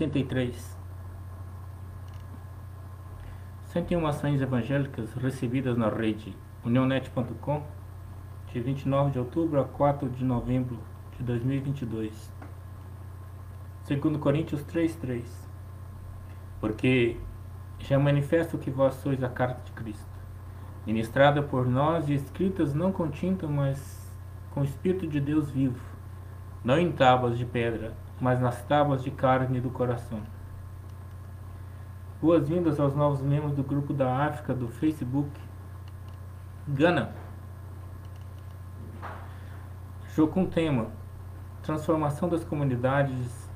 [0.00, 0.78] 73
[3.64, 6.34] 101 ações evangélicas recebidas na rede.
[6.64, 7.62] Unionet.com
[8.50, 10.78] de 29 de outubro a 4 de novembro
[11.18, 12.32] de 2022
[13.82, 15.22] segundo Coríntios 3:3
[16.60, 17.18] Porque
[17.78, 20.18] já manifesto que vós sois a carta de Cristo
[20.86, 24.10] ministrada por nós e escritas não com tinta, mas
[24.52, 25.78] com o Espírito de Deus vivo,
[26.64, 30.20] não em tábuas de pedra, mas nas tábuas de carne do coração.
[32.20, 35.30] Boas-vindas aos novos membros do grupo da África do Facebook.
[36.68, 37.12] Gana.
[40.14, 40.88] Jocum Tema.
[41.62, 43.50] Transformação das comunidades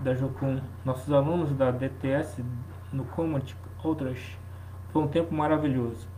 [0.00, 0.60] da Jocum.
[0.84, 2.42] Nossos alunos da DTS
[2.92, 3.42] no Command
[3.82, 4.38] Outras
[4.92, 6.08] foi um tempo maravilhoso,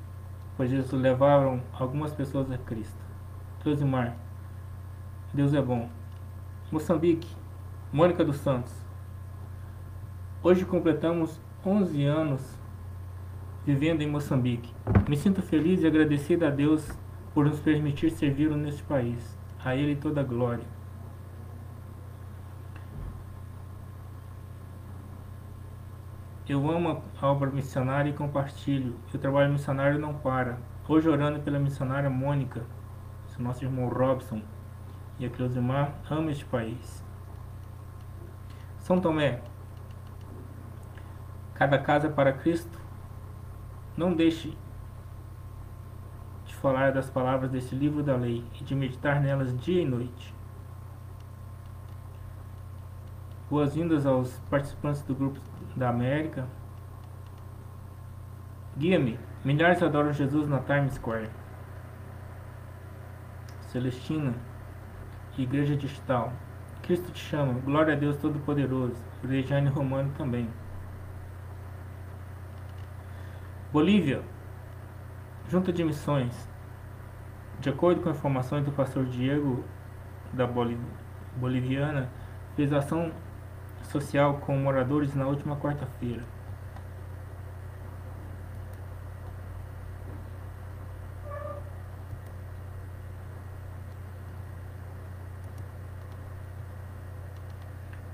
[0.56, 3.02] pois eles levaram algumas pessoas a Cristo.
[3.62, 4.16] Closimar,
[5.32, 5.88] Deus é bom.
[6.70, 7.28] Moçambique,
[7.92, 8.72] Mônica dos Santos.
[10.42, 12.58] Hoje completamos 11 anos
[13.66, 14.72] vivendo em Moçambique.
[15.06, 16.90] Me sinto feliz e agradecido a Deus
[17.34, 19.38] por nos permitir servir neste país.
[19.62, 20.64] A Ele toda a glória.
[26.48, 28.96] Eu amo a obra missionária e compartilho.
[29.12, 30.58] O trabalho missionário não para.
[30.88, 32.62] Hoje orando pela missionária Mônica,
[33.38, 34.40] nosso irmão Robson
[35.18, 37.11] e a Cleusimar ama este país.
[38.82, 39.40] São Tomé,
[41.54, 42.80] cada casa para Cristo.
[43.96, 44.58] Não deixe
[46.44, 50.34] de falar das palavras desse livro da lei e de meditar nelas dia e noite.
[53.48, 55.38] Boas-vindas aos participantes do grupo
[55.76, 56.44] da América.
[58.76, 59.16] Guia-me.
[59.44, 61.30] Milhares adoram Jesus na Times Square.
[63.68, 64.34] Celestina.
[65.38, 66.32] Igreja Digital.
[66.82, 67.54] Cristo te chama.
[67.60, 68.96] Glória a Deus Todo-Poderoso.
[69.26, 70.48] Regiane Romano também.
[73.72, 74.22] Bolívia.
[75.48, 76.48] Junta de Missões.
[77.60, 79.64] De acordo com informações do pastor Diego
[80.32, 80.46] da
[81.36, 82.08] Boliviana,
[82.56, 83.12] fez ação
[83.84, 86.24] social com moradores na última quarta-feira.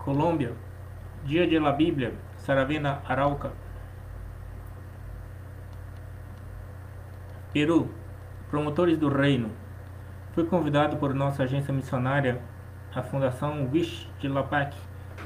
[0.08, 0.54] Colômbia,
[1.26, 3.52] Dia de la Bíblia, Saravena Arauca.
[7.52, 7.90] Peru,
[8.48, 9.50] Promotores do Reino.
[10.32, 12.40] Fui convidado por nossa agência missionária,
[12.94, 14.74] a Fundação Wish de La Paz,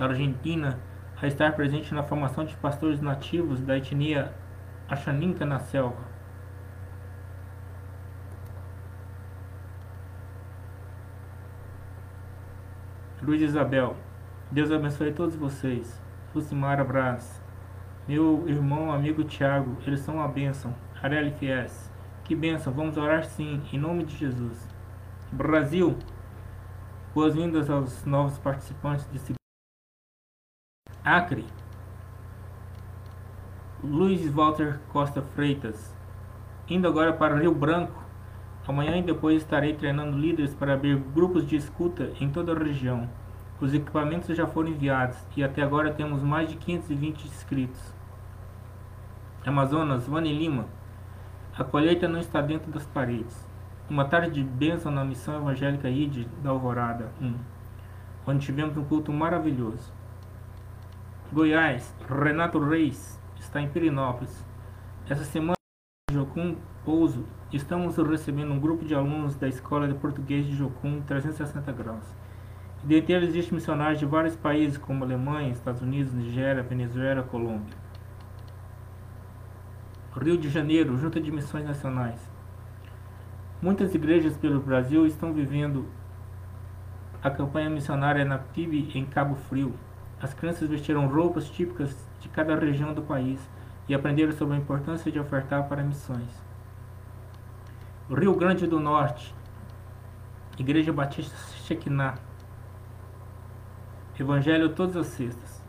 [0.01, 0.81] da Argentina
[1.17, 4.33] a estar presente na formação de pastores nativos da etnia
[4.89, 6.03] Axaninca na selva.
[13.23, 13.97] Luiz Isabel,
[14.53, 15.99] Deus abençoe todos vocês.
[16.35, 17.43] Lucimara Braz,
[18.07, 20.75] meu irmão, amigo Tiago, eles são uma bênção.
[21.03, 21.91] Areli Fies,
[22.23, 24.69] que bênção, vamos orar sim, em nome de Jesus.
[25.33, 25.97] Brasil,
[27.15, 29.33] boas-vindas aos novos participantes desse
[31.03, 31.47] Acre,
[33.83, 35.97] Luiz Walter Costa Freitas.
[36.69, 38.05] Indo agora para Rio Branco.
[38.69, 43.09] Amanhã e depois estarei treinando líderes para abrir grupos de escuta em toda a região.
[43.63, 47.95] Os equipamentos já foram enviados e até agora temos mais de 520 inscritos.
[49.47, 50.67] Amazonas, Vani Lima.
[51.57, 53.49] A colheita não está dentro das paredes.
[53.89, 57.37] Uma tarde de bênção na missão evangélica ID da Alvorada 1,
[58.27, 59.93] onde tivemos um culto maravilhoso.
[61.33, 64.45] Goiás, Renato Reis está em Pirinópolis.
[65.09, 65.55] Essa semana,
[66.11, 71.71] Jocum Pouso, estamos recebendo um grupo de alunos da Escola de Português de Jocum 360
[71.71, 72.13] graus.
[72.83, 77.77] Dentre eles existem missionários de vários países como Alemanha, Estados Unidos, Nigéria, Venezuela, Colômbia.
[80.21, 82.21] Rio de Janeiro, Junta de Missões Nacionais.
[83.63, 85.87] Muitas igrejas pelo Brasil estão vivendo
[87.23, 89.73] a campanha missionária na PIB em Cabo Frio.
[90.21, 93.41] As crianças vestiram roupas típicas de cada região do país
[93.89, 96.29] e aprenderam sobre a importância de ofertar para missões.
[98.11, 99.33] Rio Grande do Norte,
[100.59, 102.32] Igreja Batista Shekinah,
[104.21, 105.63] Evangelho todas as sextas.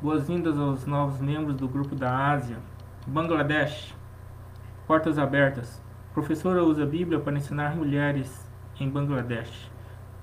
[0.00, 2.56] Boas-vindas aos novos membros do grupo da Ásia.
[3.04, 3.92] Bangladesh,
[4.86, 5.82] portas abertas.
[6.12, 8.48] Professora usa a Bíblia para ensinar mulheres
[8.78, 9.68] em Bangladesh.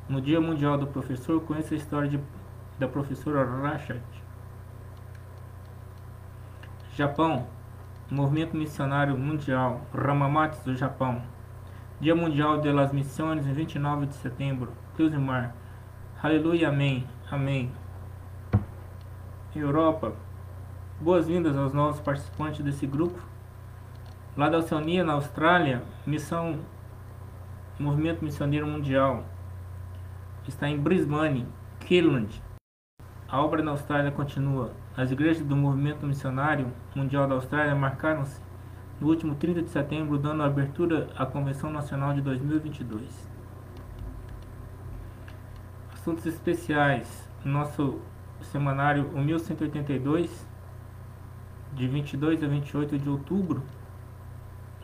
[0.07, 2.17] No Dia Mundial do Professor, conheça a história de,
[2.79, 4.01] da professora Rashad.
[6.95, 7.47] Japão,
[8.09, 11.21] Movimento Missionário Mundial, Ramamatsu do Japão.
[12.01, 14.71] Dia Mundial de las Missões, em 29 de setembro,
[15.19, 15.55] Mar.
[16.23, 17.71] Aleluia, amém, amém.
[19.55, 20.11] Europa,
[20.99, 23.23] boas-vindas aos novos participantes desse grupo.
[24.35, 26.61] Lá da Oceania, na Austrália, missão
[27.79, 29.23] Movimento Missioneiro Mundial
[30.47, 31.47] está em Brisbane,
[31.81, 32.41] Queensland.
[33.29, 34.73] A obra na Austrália continua.
[34.97, 36.65] As igrejas do Movimento Missionário
[36.95, 38.41] Mundial da Austrália marcaram-se
[39.01, 43.27] no último 30 de setembro, dando abertura à Convenção Nacional de 2022.
[45.91, 47.27] Assuntos especiais.
[47.43, 47.99] Nosso
[48.43, 50.47] semanário 1182,
[51.73, 53.63] de 22 a 28 de outubro.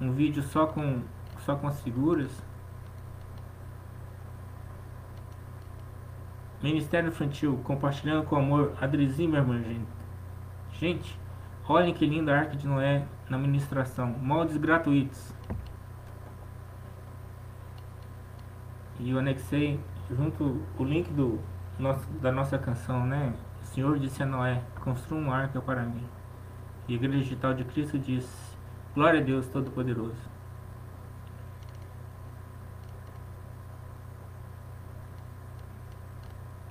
[0.02, 1.02] Um vídeo só com,
[1.46, 2.31] só com as figuras.
[6.62, 9.88] Ministério Infantil, compartilhando com amor, Adri Zimmermann, gente.
[10.74, 11.20] Gente,
[11.68, 14.08] olhem que linda a Arca de Noé na ministração.
[14.08, 15.34] Moldes gratuitos.
[19.00, 19.80] E eu anexei
[20.10, 21.40] junto o link do
[21.78, 23.34] nosso, da nossa canção, né?
[23.62, 26.04] O Senhor disse a Noé, construa uma arca para mim.
[26.88, 28.58] E a Igreja Digital de Cristo diz,
[28.96, 30.16] glória a Deus Todo-Poderoso.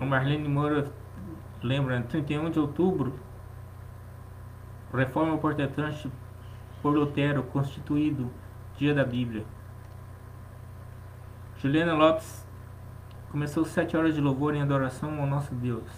[0.00, 0.90] O Marlene Moura
[1.62, 3.18] lembra, 31 de outubro,
[4.92, 6.10] reforma protestante
[6.82, 8.30] por Lutero, constituído
[8.76, 9.44] Dia da Bíblia.
[11.58, 12.46] Juliana Lopes
[13.30, 15.90] começou sete horas de louvor em adoração ao nosso Deus.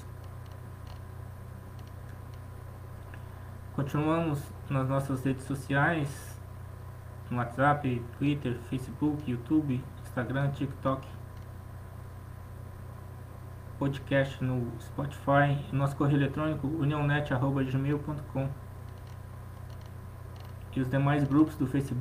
[3.74, 6.40] Continuamos nas nossas redes sociais,
[7.30, 11.06] no WhatsApp, Twitter, Facebook, YouTube, Instagram, TikTok
[13.78, 18.48] podcast no Spotify, nosso correio eletrônico unionet.gmail.com
[20.78, 21.96] e os demais grupos do Facebook